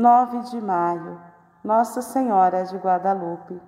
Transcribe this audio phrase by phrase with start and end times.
[0.00, 1.20] 9 de maio,
[1.62, 3.60] Nossa Senhora de Guadalupe.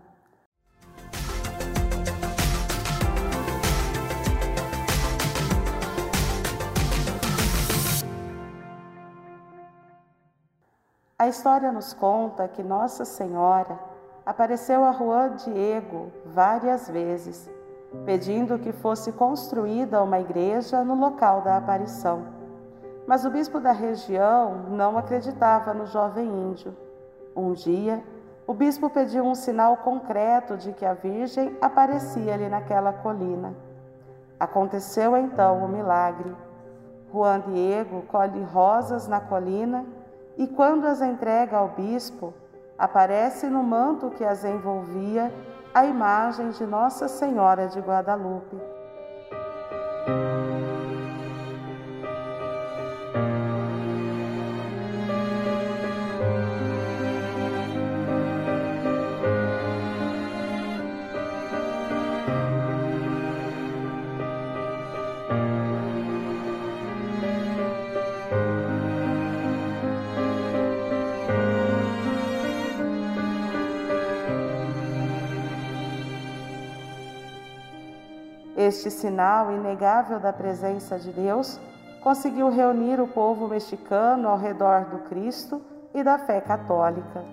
[11.18, 13.78] A história nos conta que Nossa Senhora
[14.24, 17.46] apareceu a Juan Diego várias vezes,
[18.06, 22.41] pedindo que fosse construída uma igreja no local da aparição.
[23.06, 26.76] Mas o bispo da região não acreditava no jovem índio.
[27.34, 28.02] Um dia,
[28.46, 33.54] o bispo pediu um sinal concreto de que a Virgem aparecia ali naquela colina.
[34.38, 36.34] Aconteceu então o milagre.
[37.12, 39.84] Juan Diego colhe rosas na colina
[40.36, 42.32] e, quando as entrega ao bispo,
[42.78, 45.32] aparece no manto que as envolvia
[45.74, 48.71] a imagem de Nossa Senhora de Guadalupe.
[78.56, 81.58] Este sinal inegável da presença de Deus
[82.02, 85.62] conseguiu reunir o povo mexicano ao redor do Cristo
[85.94, 87.24] e da fé católica.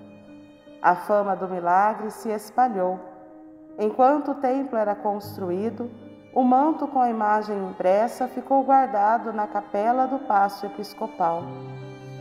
[0.82, 3.00] A fama do milagre se espalhou.
[3.78, 5.90] Enquanto o templo era construído,
[6.34, 11.44] o manto com a imagem impressa ficou guardado na capela do Paço Episcopal.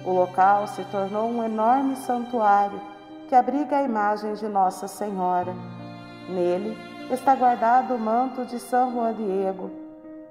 [0.05, 2.81] O local se tornou um enorme santuário
[3.29, 5.55] que abriga a imagem de Nossa Senhora.
[6.29, 6.77] Nele,
[7.11, 9.71] está guardado o manto de São Juan Diego,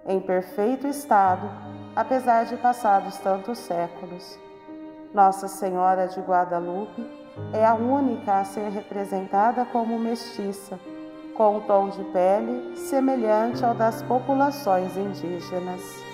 [0.05, 1.49] em perfeito estado,
[1.95, 4.39] apesar de passados tantos séculos.
[5.13, 7.05] Nossa Senhora de Guadalupe
[7.53, 10.79] é a única a ser representada como mestiça,
[11.35, 16.06] com um tom de pele semelhante ao das populações indígenas.